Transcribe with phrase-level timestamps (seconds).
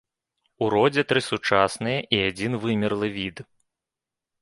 [0.63, 3.37] У родзе тры сучасныя і адзін вымерлы від.